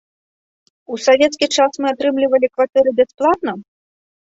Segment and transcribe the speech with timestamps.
[0.95, 3.51] У савецкі час мы атрымлівалі кватэры бясплатна.